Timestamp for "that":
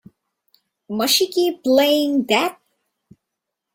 2.25-2.59